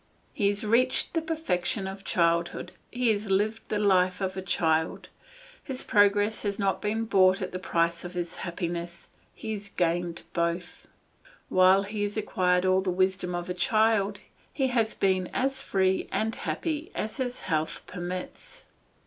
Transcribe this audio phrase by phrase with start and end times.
[0.33, 5.09] He has reached the perfection of childhood; he has lived the life of a child;
[5.63, 10.23] his progress has not been bought at the price of his happiness, he has gained
[10.33, 10.87] both.
[11.49, 16.09] While he has acquired all the wisdom of a child, he has been as free
[16.11, 18.63] and happy as his health permits.